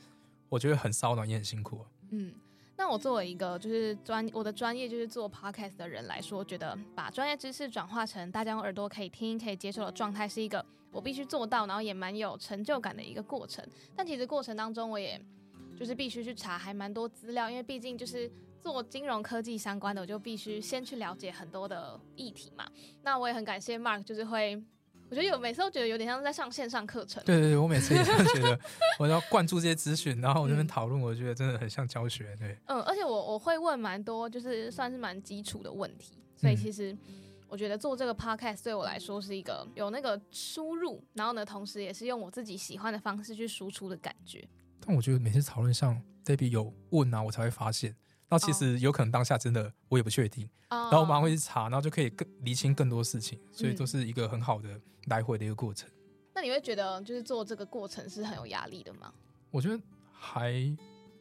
[0.52, 1.82] 我觉得很烧脑，也很辛苦。
[2.10, 2.30] 嗯，
[2.76, 13.66] 那我作为一个就是专我的专业就是做 podcast 的人来说，觉得把专业知识转化成大家用耳朵可以听、可以接受的状态，是一个我必须做到，然后也蛮有成就感的一个过程。
[13.96, 15.18] 但其实过程当中，我也
[15.74, 22.70] 就是必须去查还蛮多资料，因为毕竟就是做金融科技相关的，我就必须先去了解很多的议题嘛。
[23.02, 24.62] 那我也很感谢 Mark，就是会。
[25.12, 27.22] 我觉得有每次都觉得有点像是在上线上课程。
[27.26, 28.58] 对对对，我每次也这样觉得，
[28.98, 32.34] 我要灌注这些资讯，然后我这边讨论，我觉得真的很像教学。
[32.38, 36.96] 对，嗯，而且我我会问蛮多，就是算是蛮基础的问题，所以其实
[37.46, 44.42] 我觉得做这个 podcast 对我来说是一个有那个输入，然后呢，同时也是用我自己喜欢的方式去输出的感觉。
[44.80, 47.94] 但我觉得每次讨论上 Debbie 有问啊，我才会发现。
[48.32, 55.86] 那其实有可能当下真的我也不确定，然后我马上会去查，然后就可以更厘清更多事情，所以都是一个很好的来回的一个过程。
[56.34, 59.12] 那你会觉得就是做这个过程是很有压力的吗？
[59.50, 59.78] 我觉得
[60.10, 60.74] 还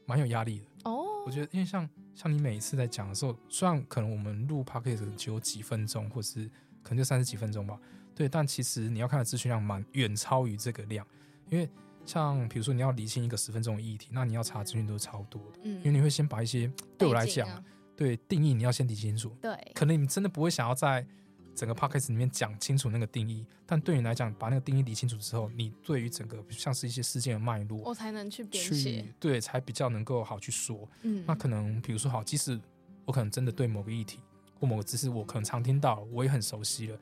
[0.05, 1.23] 蛮有压力的哦。
[1.25, 6.49] 我觉得因为像像你每一次在讲的时候，虽然可能我们录 podcast 只有几分钟，或是
[6.81, 7.77] 可能就三十几分钟吧，
[8.15, 11.05] 对，但其实你要看的资讯量蛮远超于这个量，
[11.49, 11.69] 因为。
[12.05, 17.63] 像比如说你要理清一个十分钟的议题，那你要查资讯都是超多的，嗯，因为你会先把一些对我来讲，
[17.95, 21.05] 对定义你要先理清楚，对，可能你真的不会想要在
[21.53, 32.59] 整个 podcast 里面讲清楚那个定义，但对你来讲，把那个定义理清楚之后，你对于整个像是一些事件的脉络，我才能去编写，对，才比较能够好去说，嗯，那可能比如说好，即使
[33.05, 34.19] 我可能真的对某个议题
[34.59, 36.97] 或某个知识我可能常听到，我也很熟悉了。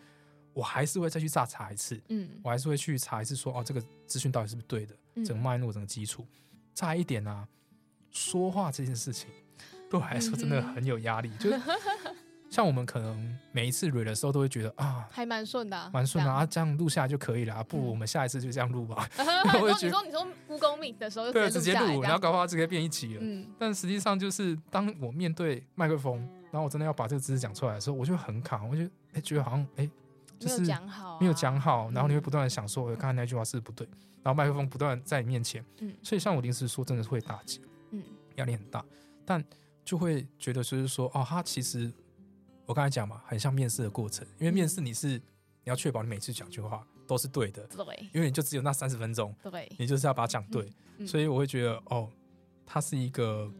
[0.59, 4.93] 我还是会再去再查一次，嗯，我还是会去查一次，说哦，这个资讯到底是不是对的，
[5.25, 6.25] 整个脉络、整个基础。
[6.73, 7.47] 再一点呢，
[8.11, 9.29] 说话这件事情
[9.89, 11.61] 对我来说真的很有压力，就是
[12.49, 17.63] 像我们可能每一次 re 的时候都会觉得啊，还蛮顺的，蛮顺的啊，这样录下来就可以了。
[17.63, 19.07] 不如我们下一次就这样录吧。
[19.61, 23.21] 我你说你说故宫命的时候，对，直接录，然后搞不好直接变一集了。
[23.21, 26.17] 嗯，但实际上就是当我面对麦克风，
[26.51, 29.89] 然后我真的要把这个知识讲出来的时候，我就很卡，我就哎觉得好像哎。
[30.41, 33.87] 没有讲好，没有讲好，然后你会不断的想说，我刚才那句话是不对，
[34.23, 38.03] 然后麦克风不断在你面前，嗯，所以像我临时说，真的是会打击，嗯，
[38.35, 38.83] 压力很大，
[39.25, 39.43] 但
[39.83, 41.91] 就会觉得就是说，哦，他其实
[42.65, 45.21] 我刚才讲嘛，很像面试的过程，因为面试你是你
[45.65, 50.71] 要确保你每次讲句话都是对的，对，因为你就只有那三十分钟，对，你就是要把它讲对，
[51.05, 52.09] 所以我会觉得，哦，
[52.65, 53.51] 它是一个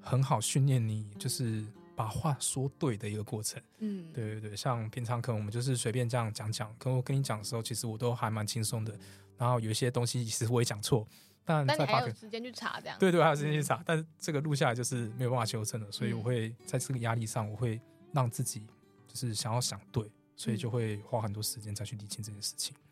[0.00, 1.64] 很好训练你，就是。
[2.00, 8.98] 把话说对的一个过程，嗯，对对对，像平常可能我们就是随便这样讲讲，可能我跟你讲的时候，其实我都还蛮轻松的。
[9.36, 11.06] 然后有一些东西其实我也讲错，
[11.44, 13.82] 但但还有时间去查这样，对对，还有时间去查。
[13.84, 17.78] 但是这个录下来就是没有办法修正的，所以我会在这个压力上，我会
[18.12, 18.66] 让自己
[19.06, 22.74] 就是想要想对，所以就会花很多时间再去理清这件事情。
[22.74, 22.89] 嗯，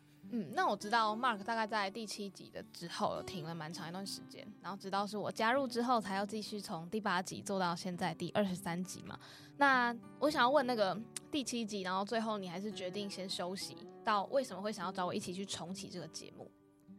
[0.53, 9.19] 那我知道 Mark 大概在第七集的之后有停了蛮长一段时间，然后直到是我加入之后，才要继续从第八集做到现在第二十三集嘛。
[9.57, 10.99] 那我想要问那个
[11.31, 16.49] 第七集，然后最后你还是决定先休息，到为什么会想要找我一起去重启这个节目？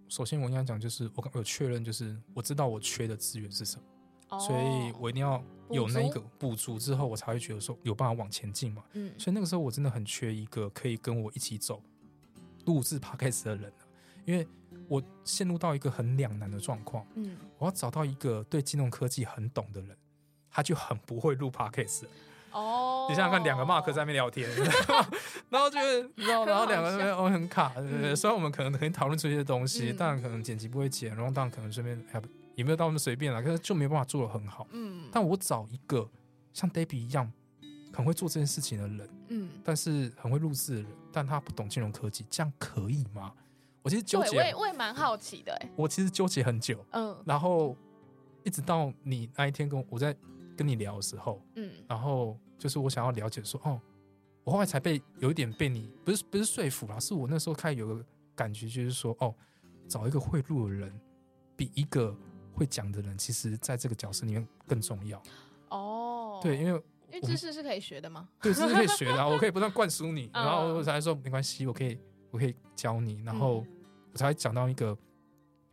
[0.09, 3.83] 首先我应该讲就是我刚有确认，就是我知道我缺的资源是什么，
[4.31, 5.41] 哦所以我一定要
[5.71, 8.83] 有那个补足之后，我才会觉得说有办法往前进嘛。
[8.95, 11.81] 嗯所以那个时候我真的很缺一个可以跟我一起走
[12.67, 13.83] 录制 podcast 的人啊
[14.25, 14.47] 因为
[14.89, 19.97] 我陷入到一个很两难的状况，嗯，我要找到一个对金融科技很懂的人，
[20.51, 22.05] 他就很不会录 podcast。
[22.53, 24.49] 哦，你想想看，两个 Mark 在那边聊天，
[25.49, 28.17] 然后就是 你知道，然后两个在那边哦很卡，对对对。
[28.17, 32.21] 虽然我们可能可以讨论出一些东西，嗯当然可能剪辑不会剪，然后当然可能顺便哎
[32.57, 34.67] 也没有到那么随便啦，可是就没办法做的很好。
[34.73, 36.09] 嗯，但我找一个
[36.53, 37.33] 像 Debbie 一样
[37.95, 43.33] 很会做这件事情的人，嗯，但是很会录制的人，但他不懂金融科技，这样可以吗？
[43.83, 47.17] 我其实纠结，我也结，我也蛮好奇的，哎，我其实纠结很久，嗯。
[47.25, 47.75] 然后
[48.45, 50.15] 一直到你那一天跟我我在
[50.57, 51.73] 跟你聊的时候，嗯。
[51.89, 53.81] 然后就是我想要了解说，哦，
[54.45, 59.35] 我后来才被有一点被你不是不是说服啦，是我那时候开始有个感觉，就是说，哦，
[59.89, 60.93] 找一个会录的人，
[61.57, 62.15] 比一个
[62.53, 65.23] 会讲的人，其实在这个角色里面更重要。
[65.71, 66.83] 哦，对，因为
[67.13, 68.29] 因为知识是可以学的吗？
[68.41, 71.99] 对，知识可以学的啊、我可以不断灌输你， 嗯然后我才说没关系，我可以
[72.31, 73.65] 我可以教你，然后
[74.13, 74.97] 我才讲到一个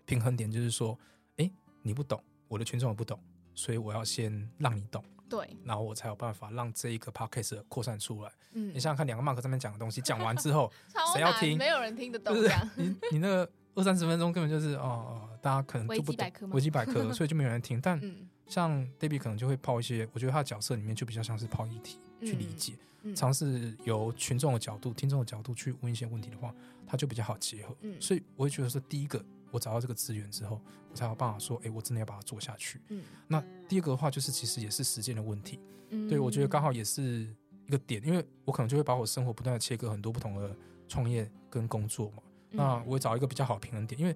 [0.06, 0.98] 平衡点，就是说，
[1.38, 1.50] 哎，
[1.82, 3.20] 你不懂，我的群众也不懂，
[3.54, 8.32] 所以我要先让你懂，对，然后我才有办法让这一个 podcast 扩散出来。
[8.54, 10.72] 嗯你想想看，两个 Mark 上面讲的东西讲完之后，
[11.14, 12.36] 谁要听没有人听得懂。
[12.76, 14.82] 你你那个二三十分钟根本就是哦
[15.30, 17.80] 哦，大家可能维就不懂基百科吗维基百科，所以就没有人听。
[17.80, 26.54] 但嗯，像 Debbie 可能就会抛一些，我觉得他的角色里面就比较像是抛议题去理解，嗯尝试由群众的角度、听众的角度去问一些问题的话，
[26.86, 27.76] 他就比较好结合。
[27.82, 32.82] 嗯所以我会觉得说，第一个我找到这个资源之后，我才有办法说，哎，我真的要把它做下去。
[32.90, 35.60] 嗯那第二个的话，就是其实也是时间的问题。
[35.90, 37.28] 嗯对我觉得刚好也是
[37.66, 40.56] 一个点，因为我可能就会把我生活不断的切割很多不同的
[40.88, 42.24] 创业跟工作嘛。
[42.52, 44.16] 嗯那我会找一个比较好的平衡点，因为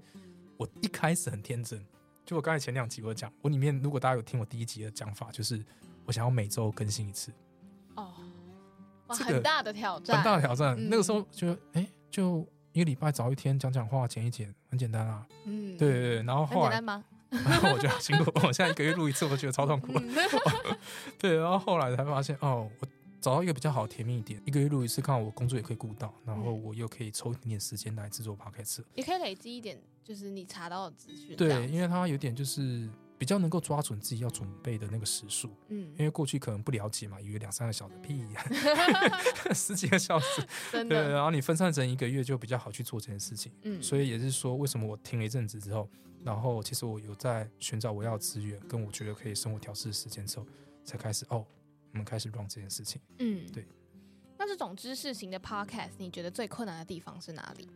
[0.57, 1.85] 我一开始很天真，
[2.25, 5.63] 就我刚才前两集我讲，我里面如果大家有听我第一集的讲法，就是
[6.05, 7.31] 我想要每周更新一次，
[7.95, 8.13] 哦，
[9.07, 10.75] 哇，这个很大的挑战，很大的挑战。
[10.77, 15.25] 嗯那个时候就哎、就一个礼拜找一天讲讲话，剪一剪，很简单啊。
[15.45, 17.03] 嗯，对，对对，然后后来很简单吗？
[17.31, 19.93] 然后我就辛苦，我现在一个月录一次，我觉得超痛苦。
[19.95, 20.15] 嗯
[21.17, 22.87] 对，然后后来才发现，哦，我
[23.21, 28.83] 找到一个比较好的甜蜜一点，一个月录一次，刚好我工作也可以顾到，然后嗯我又可以抽一点点时间来制作 podcast。
[28.95, 31.35] 也可以累积一点，就是你查到的资讯。
[31.37, 38.43] 对，因为它有点就是比较能够抓准自己要准备的那个时数，嗯因，为过去可能不了解嘛，以为两三个小时，屁呀、
[39.53, 43.51] 十几个小时，对， 真的，然后你分散成一个月就比较好去做这件事情。
[43.61, 45.87] 嗯，所以也是说，为什么我停了一阵子之后，
[46.23, 50.47] 然后其实我有在寻找我要的资源，跟我觉得可以生活调试的时间之后，
[50.83, 51.45] 才开始哦，
[51.91, 53.01] 我们开始 run 这件事情。
[53.19, 53.67] 嗯，对。
[54.37, 57.67] 那这种知识型的 podcast，你觉得最困难的地方是哪里？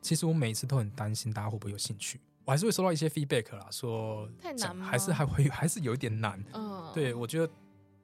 [0.00, 6.42] 其实我每次都很担心大家会不会有兴趣，我还是会收到一些 feedback 啦，说太难吗还是还会 还是有一点难。
[6.52, 7.52] 嗯，对，我觉得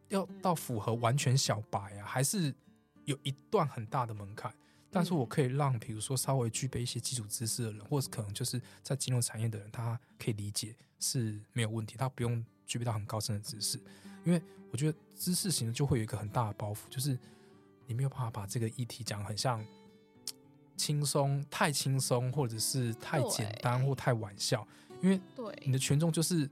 [0.09, 2.53] 要到符合完全小白啊，还是
[3.05, 4.53] 有一段很大的门槛。
[4.93, 13.79] 但是我可以让，比如说稍微具备一些基础知识的人，或者可能就是在金融产业的人，他可以理解是没有问题，他不用具备到很高深的知识。
[14.25, 17.19] 因为我觉得知识型的就会有一个很大的包袱，就是
[17.87, 19.65] 你没有办法把这个议题讲得很像
[20.77, 24.67] 轻松、太轻松，或者是太简单或太玩笑，
[25.03, 25.21] 因为
[25.65, 26.49] 你，的群众就是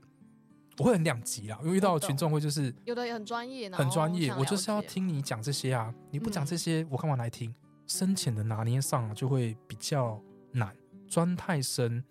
[0.77, 7.53] 我会很两极啦，因为遇到的群众会就是有的也很专业，很专业，我就是要听你讲这些啊，你不讲嗯这些，我干嘛来听？
[7.87, 10.75] 深浅的拿捏上啊就会比较难，
[11.07, 12.03] 钻太深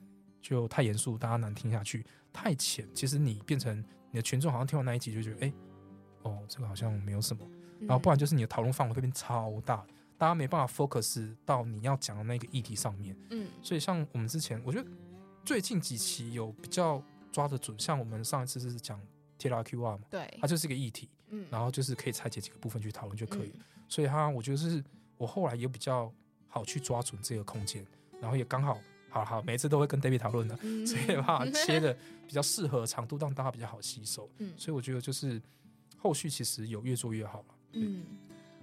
[0.42, 3.78] 就太严肃，大家难听下去；太浅，其实你变成
[4.10, 5.52] 你的群众好像听完那一集就觉得，哎、
[6.28, 7.46] 哦，这个好像没有什么，
[7.80, 9.84] 然后不然就是你的讨论范围会变超大，
[10.16, 13.16] 大家没办法 focus 到你要讲的那个议题上面。
[13.30, 14.88] 嗯所以像我们之前，我觉得
[15.44, 19.00] 最近几期有比较抓得准，像我们上一次是讲
[19.38, 23.52] T R Q R 嘛，对，它就是一个议题，嗯，然后就是可以拆解几个部分去讨论就可以。
[23.54, 24.84] 嗯所以它我觉得是
[25.16, 26.12] 我后来也比较
[26.46, 27.82] 好去抓准这个空间，
[28.20, 28.78] 然后也刚好
[29.08, 31.96] 好好每一次都会跟 David 讨论的，嗯所以把它 切的
[32.26, 34.28] 比较适合长度，让大家比较好吸收。
[34.40, 35.40] 嗯所以我觉得就是
[35.96, 37.46] 后续其实有越做越好了。
[37.72, 38.04] 嗯，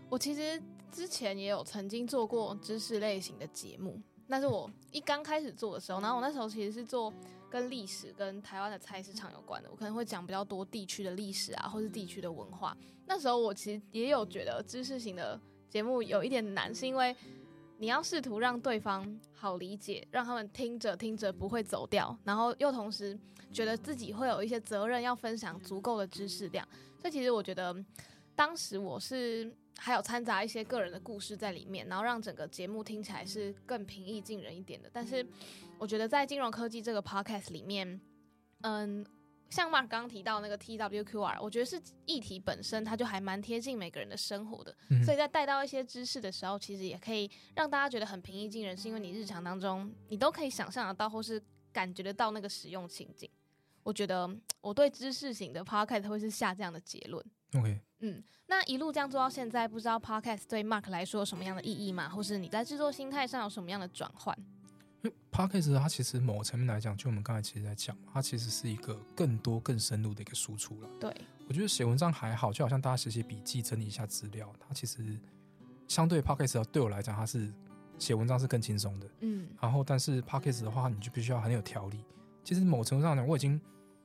[0.09, 0.61] 我其实
[0.91, 7.13] 之前也有曾经做过知识类型的节目，那是我一刚开始做的时候，然后我那时候其实是做
[7.49, 12.75] 跟历史跟台湾的菜市场有关的，我可能会讲比较多地区的历史啊，或是地区的文化。
[13.05, 17.15] 那时候我其实也有觉得知识型的节目有一点难，是因为
[17.77, 23.17] 你要试图让对方好理解，让他们听着听着不会走掉，然后又同时
[23.51, 26.67] 觉得自己会有一些责任要分享足够的知识量。
[26.99, 27.75] 所以其实我觉得，
[28.35, 34.89] 当时我是还有掺杂一些个人的故事在里面，然后让整个节目听起来是更平易近人一点的。
[34.93, 35.25] 但是
[35.77, 37.99] 我觉得在金融科技这个 podcast 里面，
[38.61, 39.05] 嗯。
[39.55, 51.41] 像 Mark 刚刚提到那个 TWQR，我觉得是议题本身，它就还蛮贴近每个人的生活的，所以在带到一些知识的时候，其实也可以让大家觉得很平易近人，是因为你日常当中你都可以想象得到，或是
[51.71, 53.29] 感觉得到那个使用情景。
[53.81, 54.29] 我觉得
[54.59, 57.25] 我对知识型的 Podcast 会是下这样的结论。
[57.53, 62.09] OK，嗯，那一路这样做到现在，不知道 Podcast 对 Mark 来说有什么样的意义吗？
[62.09, 64.37] 或是你在制作心态上有什么样的转换
[65.31, 70.89] ？Podcast 它其实某层面来讲，就我们刚才其实在讲，它其实是一个更多更深入的一个输出了。
[70.99, 71.13] 对，
[71.47, 75.19] 我觉得写文章还好，就好像大家写写笔记、整理一下资料，它其实
[75.87, 77.51] 相对 Podcast 对我来讲，它是
[77.97, 79.07] 写文章是更轻松的。
[79.21, 82.03] 嗯，然后但是 Podcast 的话，你就必须要很有条理。
[82.43, 83.59] 其实某程度上讲，我已经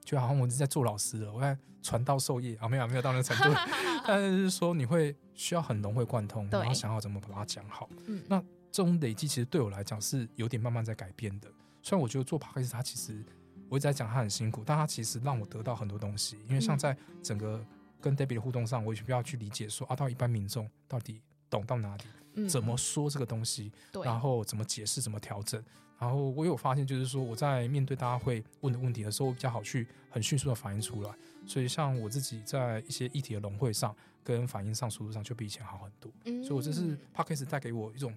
[0.04, 3.56] 就好像我是在做老师了，我在传道授业啊，没有没有到那个程度，
[4.06, 7.88] 但是说你会需要很融会贯通，然后想好怎么把它讲好。
[8.06, 8.42] 嗯，那。
[8.72, 11.48] 这种累积其实对我来讲是有点慢慢在改变的。
[11.82, 13.24] 虽然我觉得做 p 克斯，它其实
[13.68, 16.38] 我一直在讲它很辛苦，但它其实让我得到很多东西。
[16.46, 17.64] 因为像在整个
[18.00, 23.72] 跟 Debbie 的互动上，我也需要去理解说啊，到一般民众到底懂到哪里，怎么说这个东西，
[24.04, 25.62] 然后怎么解释，怎么调整。
[25.98, 31.10] 然后我有发现，就是说我在面对大家会问的问题的时候，我比较好去很迅速的反应出来。
[31.46, 36.10] 所以像我自己在一些议题的融会上跟反应上速度上，就比以前好很多。
[36.42, 38.14] 所以我这是 p 克斯带给我一种。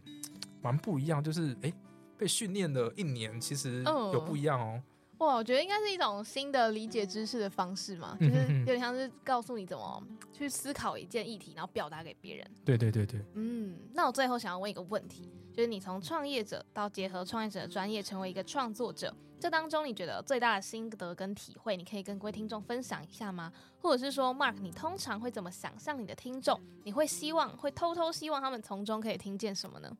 [0.64, 1.72] 蛮不一样，就是哎，
[2.18, 4.82] 被训练了一年，其实有不一样哦。
[5.20, 10.04] 哇，我觉得应该是一种新的理解知识的方式嘛，就是有点像是告诉你怎么
[10.34, 12.52] 去思考一件议题，然后表达给别人。
[12.66, 13.22] 对对对对。
[13.36, 23.54] 嗯，那我最后想要问一个问题，就是你从创业者到结合创业者的专业，成为一个创作者，这当中你觉得最大的心得跟体会，你可以跟各位听众分享一下吗？
[23.80, 26.60] 或者是说，Mark，你通常会怎么想象你的听众？
[26.84, 29.96] 你会希望会偷偷希望他们从中可以听见什么呢？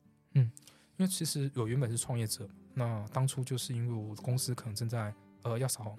[1.04, 5.96] 嗯，因为其实我原本是创业者，那当初就是因为我公司可能正在呃要找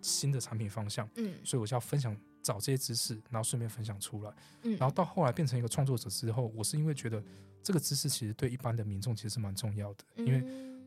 [0.00, 4.32] 新的产品方向，嗯，所以我就要分享找这些知识，然后顺便分享出来，
[4.62, 7.22] 嗯，然后到后来变成一个创作者之后，我是因为觉得
[7.62, 10.44] 这个知识其实对一般的民众其实是蛮重要的，因为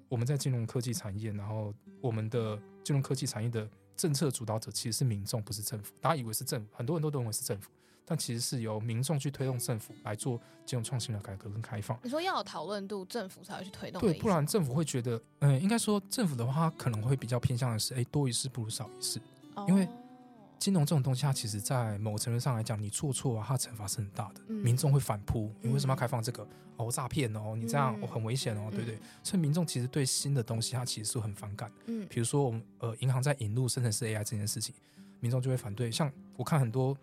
[0.07, 7.71] 我们在金融科技产业，然后我们的金融科技产业的政策主导者其实是民众，不是政府，大家以为是政府，很多人都认为是政府。
[8.05, 11.99] 但其实是由民众去推动政府来做金融创新的改革跟开放。
[12.03, 13.99] 你说要有讨论度，政府才会去推动。
[13.99, 19.19] 对，不然政府会觉得，嗯，应该说政府的话可能会比较偏向的是，哎，多一事不如少一事。
[19.67, 19.87] 因为
[20.59, 25.51] 金融这种东西，它其实在某个层面上来讲，你做错啊，它惩罚是很大的，民众会反扑。
[25.61, 26.47] 你为什么要开放这个？
[26.77, 28.99] 哦，诈骗哦，你这样很危险哦，对不对？
[29.23, 31.71] 所以民众其实对新的东西，它其实是很反感。
[31.87, 34.75] 嗯，比如说我们呃，银行在引入生成式 AI 这件事情，
[35.21, 35.89] 民众就会反对。
[35.89, 36.95] 像我看很多。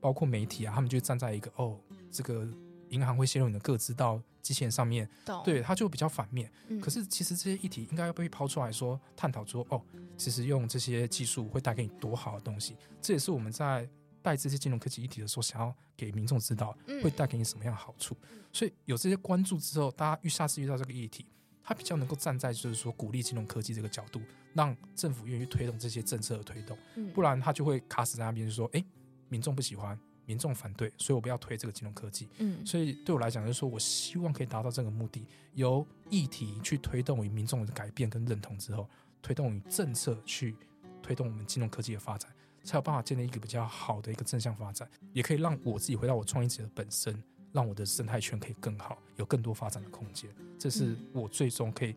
[0.00, 1.78] 包括媒体啊，他们就站在一个哦，
[2.10, 2.46] 这个
[2.90, 5.08] 银行会泄露你的个资到机器人上面，
[5.44, 6.50] 对，他就比较反面。
[6.80, 9.82] 可是其实这些议题应该要被抛出来说，探讨说哦，
[10.16, 12.76] 其实用这些技术会带给你多好的东西。
[13.02, 13.88] 这也是我们在
[14.22, 18.16] 带这些金融科技议题的时候，想要给民众知道会带给你什么样的好处。
[18.52, 21.26] 所以有这些关注之后，大家遇下次遇到这个议题，
[21.62, 24.22] 他比较能够站在就是说鼓励金融科技这个角度，
[24.54, 26.78] 让政府愿意推动这些政策的推动。
[27.12, 28.82] 不然他就会卡死在那边，就说哎。
[29.28, 32.28] 民众不喜欢，民众反对，所以我不要推这个金融科技。
[32.38, 35.24] 嗯，所以对我来讲，就是说我希望可以达到这个目的，
[35.54, 38.88] 由议题去推动于民众的改变跟认同之后，
[39.22, 40.54] 推动于政策去
[41.02, 42.30] 推动我们金融科技的发展，
[42.64, 47.22] 才有办法建立一个比较好的一个正向发展，也可以让我自己回到我创业者的本身，
[47.52, 50.30] 让我的生态圈可以更好，有更多发展的空间。
[50.58, 51.94] 这是我最终可以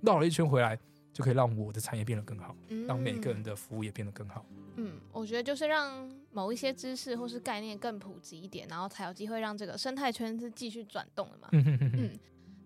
[0.00, 0.78] 绕了一圈回来。
[1.14, 2.54] 就可以让我的产业变得更好，
[2.86, 4.44] 让每个人的服务也变得更好。
[4.76, 11.48] 嗯，我觉得就是让某一些知识或是概念更普及一点，然后才有机会让这个生态圈是继续转动的嘛。
[11.52, 12.18] 嗯，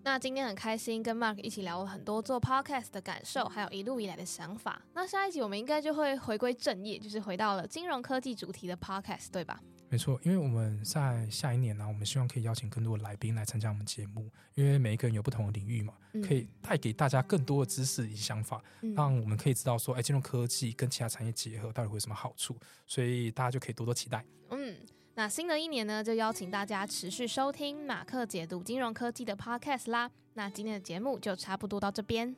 [0.02, 4.80] 那今天很开心跟 Mark 一起聊了很多做 Podcast 的感受，还有一路以来的想法。
[4.94, 9.60] 那下一集我们应该就会回归正业，就是回到了金融科技主题的 Podcast，对吧？
[9.90, 18.62] 没错，因为我们在下一年呢，我们希望可以邀请更多的来宾来参加我们节目，因为每一个人有不同的领域嘛，可以带给大家更多的知识与想法，
[18.94, 22.54] 让我们可以知道说，哎，金融科技跟其他产业结合到底会有什么好处，
[22.86, 24.22] 所以大家就可以多多期待。
[24.50, 24.76] 嗯，
[25.14, 30.10] 那新的一年呢，就邀请大家持续收听马克解读金融科技的 Podcast 啦。
[30.34, 32.36] 那今天的节目就差不多到这边。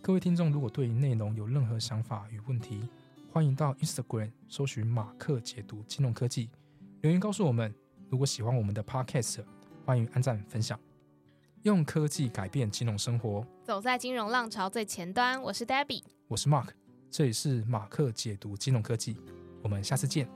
[0.00, 2.88] 各位听众，如果对内容有任何想法与问题，
[3.30, 6.48] 欢迎到 Instagram 搜寻马克解读金融科技。
[7.02, 7.74] 留言告诉我们，
[8.08, 9.44] 如果喜欢我们的 Podcast，
[9.84, 10.78] 欢迎按赞分享。
[11.62, 13.44] 用科技改变金融生活。
[13.64, 16.68] 走在金融浪潮最前端，我是 Debbie，我是 Mark，
[17.10, 19.16] 这里是马克解读金融科技，
[19.64, 20.28] 我们下次见。